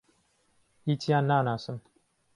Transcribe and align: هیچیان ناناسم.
هیچیان 0.85 1.23
ناناسم. 1.27 1.81